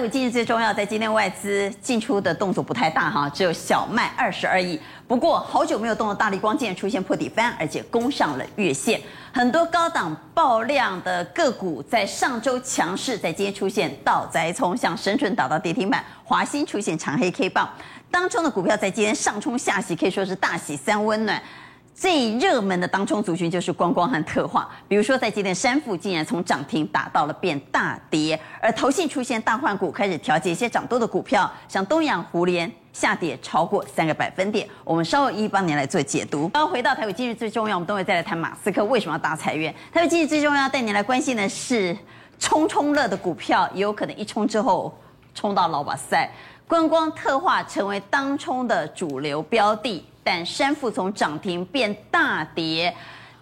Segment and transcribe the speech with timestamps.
[0.00, 4.80] 股今日最重要，在今天外资进出的动作不太大哈，只有小卖二十二亿。
[5.06, 8.98] 不过好久没有动的大力光竟然出现破底翻，而且攻上了月线。
[9.30, 17.68] 很多高档爆量的个股在上周强势，在今天出现倒栽葱，像神准打到跌停板，华新出现长黑 K 棒，
[18.10, 21.40] 当中的股票在今天上冲下洗，可以说是大喜三温暖。
[21.94, 34.66] 最热门的当冲族群就是观光和特化，比如说在今天山富竟然从涨停打到了变大跌，而投信出现大换股，开始调节一些涨多的股票，像东阳、胡连下跌超过三个百分点。
[34.82, 36.48] 我们稍后一一帮您来做解读。
[36.48, 39.74] 刚回到台北今日最重要，我们都会再来谈马斯克为什么要大裁员。
[39.92, 41.94] 台北今日最重要带您来关心的是
[42.38, 44.96] 冲冲乐的股票，也有可能一冲之后
[45.34, 46.30] 冲到老把赛，
[46.70, 50.04] 观光特化成为当冲的主流标的。
[50.22, 52.94] 但山富从涨停变大跌，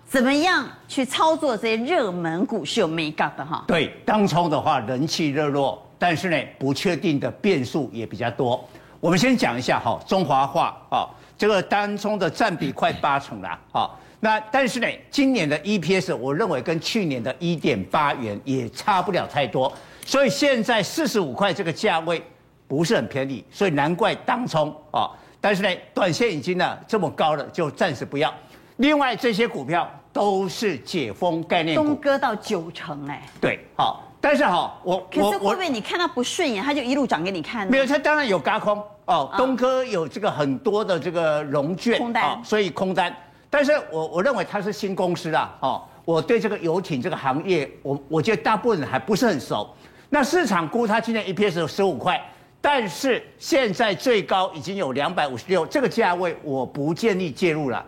[0.07, 3.63] 怎么样去操作这些热门股是有眉角的哈？
[3.69, 8.67] 对，当冲的话人气热络，但是呢不确定的变数也比较多。
[8.99, 11.05] 我们先讲一下哈，中华化啊，
[11.37, 13.91] 这个当冲的占比快八成啦啊。
[14.21, 19.71] 那但是呢，今年的 EPS 我认为跟去年的一点八元也差不了太多，
[20.07, 22.23] 所以现在四十五块这个价位
[22.69, 25.11] 不是很便宜，所以难怪当冲啊。
[25.41, 28.33] 但是呢，短线已经呢这么高了，就暂时不要。
[28.77, 33.23] 另外这些股票都是解封概念股，东哥到九成哎。
[33.41, 37.71] 对，好，但是好，我可是会不会你看他不顺眼，他就一路涨给你看呢？
[37.71, 39.33] 没有，他当然有轧空哦。
[39.37, 43.15] 东哥有这个很多的这个融券空单，哦，所以空单。
[43.49, 49.69] 但是我我认为它是新公司啦，哦，我对这个游艇这个行业，我我觉得大部分人还不是很熟。
[50.11, 52.21] 那市场估它今年 EPS 十五块。
[52.61, 57.85] 但是现在最高已经有两百五十六，这个价位我不建议介入了，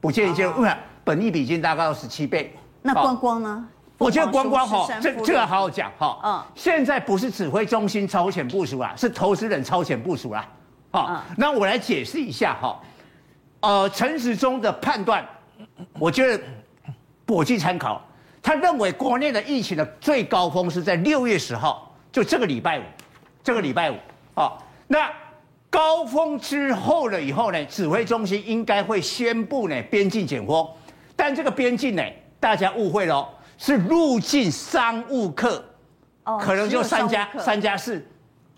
[0.00, 0.72] 不建议介入，因为
[1.04, 2.52] 本益比已经大概到十七倍。
[2.82, 3.68] 那观光呢？
[3.96, 6.20] 我觉得观光哈，这这个好好讲哈。
[6.24, 6.44] 嗯。
[6.54, 10.46] 现在不是指挥中心超前部署啦，是投资人超前部署啦。
[10.90, 12.80] 好，那我来解释一下哈。
[13.60, 15.26] 呃，陈时中的判断，
[15.98, 16.42] 我觉得
[17.26, 18.00] 我去参考。
[18.40, 22.82] 他认为国内的疫情的最高峰是在六月十号，就这个礼拜五。
[23.48, 23.94] 这个礼拜五，
[24.34, 24.52] 啊，
[24.88, 25.10] 那
[25.70, 30.68] 高峰之后了以后呢，指挥中心应该会宣布呢边境解封，
[31.16, 32.02] 但这个边境呢，
[32.38, 33.26] 大家误会了，
[33.56, 35.64] 是入境商务客，
[36.24, 38.06] 哦，可能就三加三加四，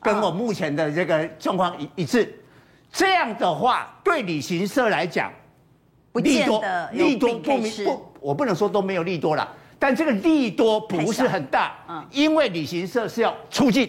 [0.02, 2.36] 跟我目前的这个状况一一致，
[2.90, 5.32] 这样的话对旅行社来讲，
[6.14, 9.48] 利多利多不明不，我不能说都没有利多了，
[9.78, 13.88] 但这个利多不是很大，嗯，因为旅行社是要出境。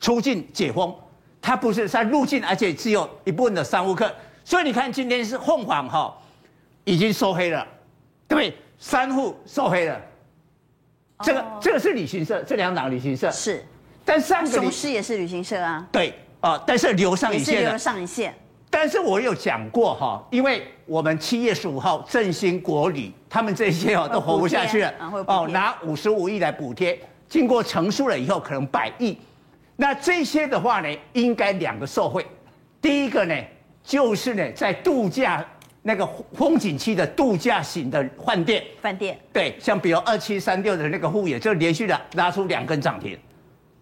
[0.00, 0.92] 出境解封，
[1.40, 4.10] 它不是在入境，而且只有一部分的商务客，
[4.44, 6.16] 所以你看今天是凤凰哈，
[6.84, 7.66] 已经收黑了，
[8.26, 8.56] 对不对？
[8.78, 10.00] 三户收黑了，
[11.22, 11.62] 这个、oh.
[11.62, 13.30] 这个是旅行社，这两档旅行社。
[13.30, 13.62] 是，
[14.06, 18.34] 但上个雄狮也是旅行社啊，对啊，但是留上影线，留上影线，
[18.70, 24.94] 但是我有讲过哈，因为我们七月十五号振兴国旅，他们这些哦都活不下去了，
[25.26, 29.18] 哦拿五十五亿来补贴，经过成数了以后，可能百亿。
[29.80, 32.26] 那这些的话呢，应该两个受惠。
[32.82, 33.34] 第一个呢，
[33.82, 35.42] 就是呢，在度假
[35.80, 39.18] 那个风景区的度假型的饭店，饭店。
[39.32, 43.18] 对，像比如二七三六的那个护野，就连续的拉出两根涨停，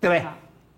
[0.00, 0.25] 对不对？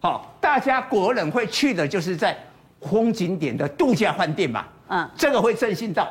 [0.00, 2.34] 好，大家国人会去的就是在
[2.81, 6.08] 风景点的度假饭店嘛，嗯，这个会振兴到。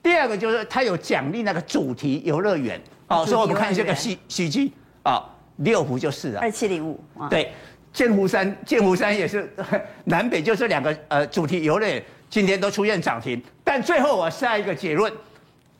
[0.00, 4.70] 第二个就是它有奖励那个主题游乐园，哦，所以我们看这个喜喜剧。
[5.02, 5.24] 啊，
[5.56, 7.50] 六福就是了，二七零五，对。
[7.92, 9.52] 剑湖山，剑湖山也是
[10.04, 13.42] 南北就这两个呃主题游乐，今天都出现涨停。
[13.64, 15.12] 但最后我下一个结论，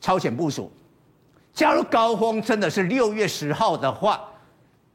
[0.01, 0.71] 超前部署。
[1.53, 4.21] 假如高峰真的是六月十号的话，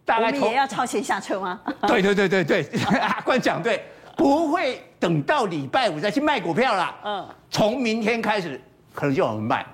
[0.04, 1.60] 大概我们也要超前下车吗？
[1.86, 2.66] 对对对对对，
[3.00, 3.84] 阿关讲对，
[4.16, 6.94] 不会等到礼拜五再去卖股票了。
[7.04, 8.60] 嗯，从明天开始
[8.92, 9.64] 可能就有人卖，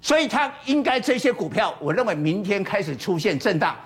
[0.00, 3.76] 所以他应该这些股票，我认为明天开始出现震荡。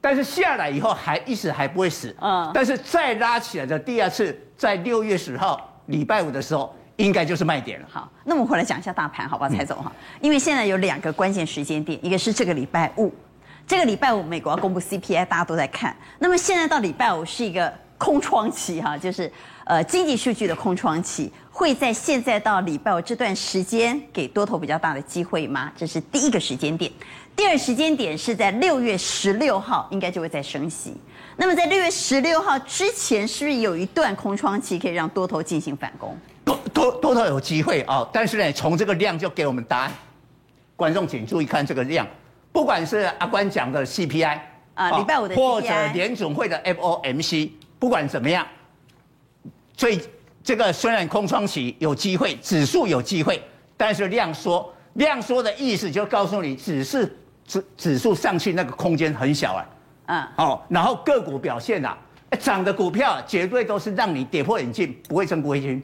[0.00, 7.86] 但是下来以后还一时还不会死，嗯，但是再拉起来的第二次，在六月十号礼拜五的时候，应该就是卖点了。
[7.90, 9.50] 好，那我们回来讲一下大盘，好不好？
[9.50, 13.12] 蔡总哈，因为现在有两个关键时间点，一个是这个礼拜五，
[13.66, 15.94] 这个礼拜五美国要公布 CPI，大家都在看。
[16.18, 19.30] 那么现在到礼拜五是一个空窗期哈，就是
[19.64, 25.70] 呃经济数据的空窗期，会在现在到礼拜五这段时间给多头比较大的机会吗？
[25.76, 26.90] 这是第一个时间点。
[27.40, 30.94] 第二时间点是在六月十六号，应该就会再升息。
[31.38, 36.14] 那么在六月十六号之前，是不是有一段空窗期可以让多头进行反攻？
[36.44, 39.92] 多多多头有机会啊，但是呢，从这个量就给我们答案。
[40.76, 42.06] 观众请注意看这个量，
[42.52, 44.38] 不管是阿关讲的 CPI
[44.74, 48.46] 啊，礼拜五的 CPI，或者联总会的 FOMC，不管怎么样，
[49.78, 49.98] 所以
[50.44, 53.42] 这个虽然空窗期有机会，指数有机会，
[53.78, 57.16] 但是量缩，量缩的意思就告诉你，只是
[57.50, 59.66] 指指数上去那个空间很小啊。
[60.06, 61.98] 嗯，哦，然后个股表现啊，
[62.38, 65.82] 涨的股票绝对都是让你跌破眼镜，不会正规军，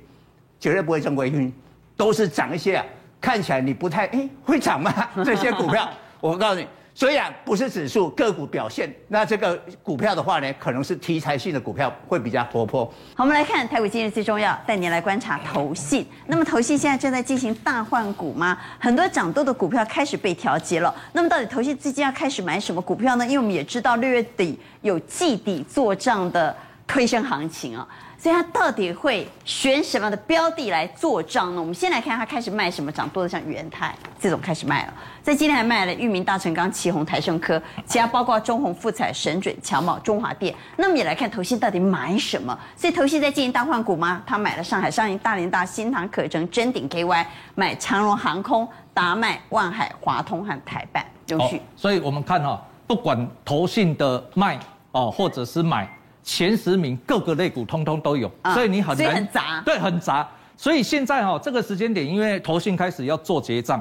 [0.61, 1.53] 绝对不会正规军，
[1.97, 2.87] 都是涨一些啊，
[3.21, 4.93] 看起来你不太哎会涨吗？
[5.25, 5.89] 这些股票，
[6.21, 6.67] 我告诉你。
[6.99, 12.87] 虽然不是指数个股表现，那这个股票的话呢，可能是题材性的股票会比较活泼。
[13.15, 16.07] 好，我们来看台股今日最重要，带您来观察投信。
[16.27, 18.57] 那么投信现在正在进行大换股吗？
[18.79, 20.95] 很多涨多的股票开始被调节了。
[21.13, 23.27] 那么到底投信资金要开始买什么股票呢？
[23.27, 26.57] 因为我们也知道六月底有季底做账的
[26.87, 27.87] 推升行情啊。
[28.19, 31.61] 所以他到底会选什么样的标的来做账呢？
[31.61, 40.55] 我们先来看他开始卖什么涨多的，像元泰这种开始卖了，在今天还卖了裕民、大成钢、旗宏、台盛科，其他包括中鸿、富彩、神准、强茂、中华电。
[40.77, 42.59] 那么也来看投信到底买什么？
[42.77, 44.23] 所以投信在进行大换股吗？
[44.27, 51.05] 他买了上海商银、大连大、新唐、可成、臻鼎、KY，买长荣航空、达迈、万海、华通和台办。
[51.29, 54.59] 永续、所以我们看哈、哦，不管投信的卖
[54.93, 55.89] 哦，或者是买。
[56.27, 60.29] 前十名各个类股通通都有，所以你很难，很杂，对，很杂。
[60.57, 63.81] 所以现在哈，这个时间点，因为投信开始要做结账，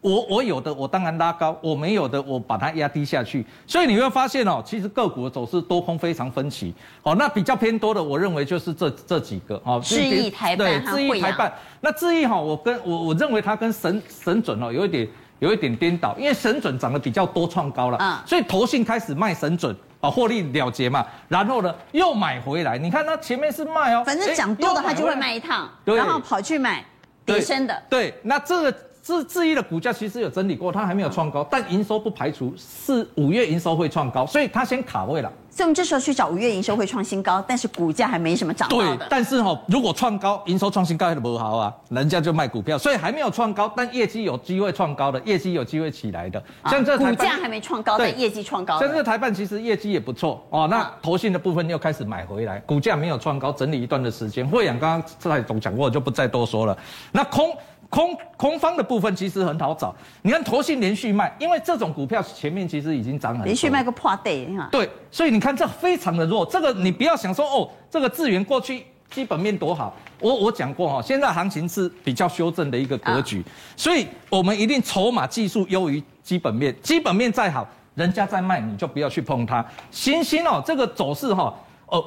[0.00, 3.46] 我我有的我当然拉高，我没有的我把它压低下去。
[3.68, 6.74] 所以你会发现哦，其实个股的走势多空非常分歧。
[7.04, 11.52] 哦，那比较偏多的，我认为就是这这几个哦，智易台半，对，智易台半。
[11.80, 15.08] 那智易哈，我跟我我认为它跟神神准哦有一点
[15.38, 19.76] 有一点颠倒，因为神准涨得比较多创高了，嗯，所以投信开始卖神准。
[20.06, 26.84] 啊，获利了结嘛，然后呢又买回来，你看它前面是卖哦，反正讲多的他就会卖一趟，然后跑去买
[27.24, 27.82] 跌升的。
[27.90, 35.32] 对，那这个智智易的股价其实有整理过，它还没有创高，但营收不排除四五月营收会创高，所以它先卡位了。
[35.48, 38.68] 所以我们这时候去找五月营收会创新高，但是股价还没什么涨。
[38.68, 46.42] 对，但是哈、哦，如果创高，营收创新高还是不好啊，人家就卖股票，所以还没有创高，但业绩有机会创高的，业绩有机会起来的。
[46.64, 48.80] 像这台股价还没创高，但业绩创高。
[48.80, 50.66] 像这个台半其实业绩也不错哦。
[50.68, 54.44] 那投信的部分又开始买回来，股价没有创高，整理一段的时间。
[54.48, 56.76] 慧洋刚刚蔡总讲过，就不再多说了。
[57.12, 57.56] 那空。
[57.96, 64.68] 空空方的部分其实很好找，你看投信连续卖，因为这种股票前面其实已经涨很多，连续卖个破底哈。
[64.70, 73.42] 对，所以你看这非常的弱，这个你不要想说哦，这个资源过去基本面多好，我我讲过哈，现在行情是比较修正的一个格局，
[73.78, 79.64] 所以我们一定筹码技术优于基本面，基本面再好，人家在卖你就不要去碰它。
[79.90, 81.54] 新兴哦，这个走势哈
[81.86, 82.04] 哦。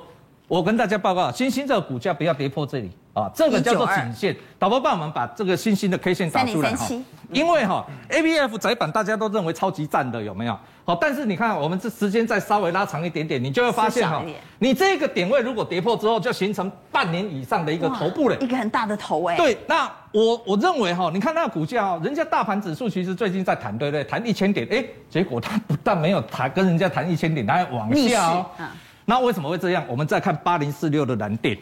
[0.50, 4.36] 我跟大家报告，欣兴这个股价不要跌破这里啊，这个叫做颈线。
[4.58, 6.88] 导播帮我们把这个欣兴的 K 线打出来哈，
[7.32, 10.58] 因为哈 A B F 窄板大家都认为超级赞的有没有？
[10.86, 14.24] 好，但是你看我们这时间再稍微拉长一点点，你就会发现哈，
[14.58, 19.38] 你这个点位如果跌破之后，就形成半年以上的一个头部了，一个很大的头哎。
[19.38, 24.04] 对，那我我认为哈，你看那个股价哦，人家大盘指数其实最近在谈，对不对？
[24.04, 28.46] 谈一千点，哎，结果它不但没有谈，跟人家谈一千点，它还往下哦。
[29.10, 29.84] 那为什么会这样？
[29.88, 31.58] 我们再看八零四六的蓝电，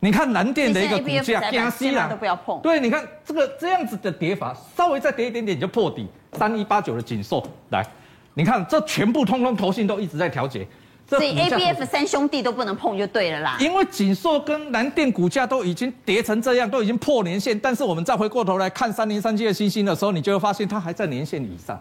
[0.00, 2.58] 你看蓝电的一个股价，加息了都不要碰。
[2.62, 6.08] 对，你看这个这样子的跌法，稍微再跌一点点就破底。
[6.32, 7.86] 三一八九的景硕，来，
[8.32, 10.66] 你看这全部通通投信都一直在调节，
[11.06, 13.58] 所以 A B F 三兄弟都不能碰就对了啦。
[13.60, 21.78] 因为景硕跟南电股价都已经跌成这样，都已经破年线，但是我们再回过头来看三零三七的星星的时候，你就会发现它还在年线以上，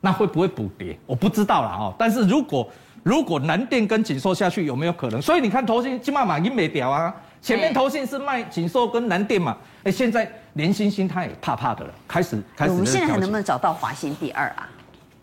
[0.00, 0.98] 那会不会补跌？
[1.04, 1.94] 我不知道啦哦。
[1.98, 2.66] 但是如果
[3.08, 5.22] 如果南电跟景硕下去有没有可能？
[5.22, 7.10] 所以你看投信金马马已经没掉啊，
[7.40, 12.70] 前面投信是卖景硕跟南电嘛，哎，现在连星星他也怕怕的了，开始开始。
[12.70, 14.68] 我们现在还能不能找到华新第二啊？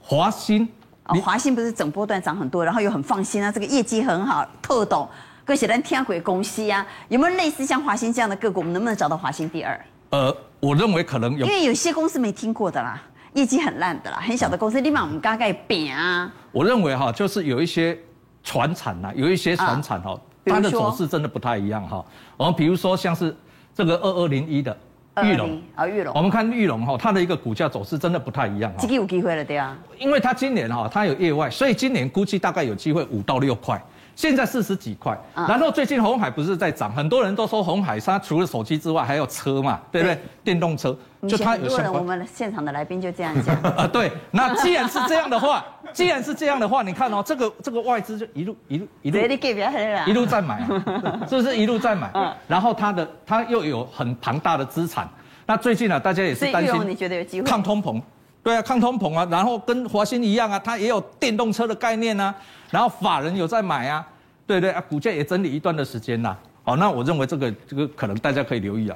[0.01, 0.67] 华新
[1.03, 5.07] 啊，华新不是整波段涨很多，然后又很放心啊，这个业绩很好，特懂，
[5.45, 8.61] 而且咱天鬼公司啊，有没有类似像华新这样的个股？
[8.61, 9.79] 我们能不能找到华新第二？
[10.09, 12.99] 呃，我认为可能有，因为有些公司没听过的啦。
[13.35, 16.31] 业绩很烂的啦，很小的公司，立马我们大概变啊。
[16.53, 17.97] 我认为哈，就是有一些
[18.41, 22.03] 传产呐，有一些传产哈，它的走势真的不太一样哈。
[22.37, 23.35] 我们比如说像是
[23.73, 24.75] 这个二二零一的
[25.21, 28.73] 玉龙啊，玉龙，我们看玉龙哈，它的一个股价走势真的不太一样。
[28.79, 33.83] 这个有机会了对啊，因为它今年哈，它有业外，所以今年估计大概有机会五到六块。
[34.15, 40.17] 现在四十几块，然后最近红海不是在涨，很多人都说红海它除了手机之外还有车嘛，对不对？
[40.43, 41.93] 电动车，就它有相关。
[41.93, 43.53] 我们现场的来宾就这样讲。
[43.73, 49.19] 啊， 对，那既然是这样的话，既然是这样的话，你看哦，这个这个外资就一路一路一路
[50.07, 50.65] 一路在买，
[51.27, 52.09] 是不是一路在买？
[52.47, 55.09] 然后它的它又有很庞大的资产，
[55.45, 58.01] 那最近呢，大家也是担心，你觉得有机会抗通膨？
[58.45, 62.33] 对啊，抗通膨啊，然后跟华鑫一样啊，它也有电动车的概念啊。
[62.69, 64.07] 然后法人有在买啊，
[64.45, 66.37] 对对啊，股价也整理一段的时间呐。
[66.61, 68.95] 好，那我认为这个这个可能大家可以留意啊。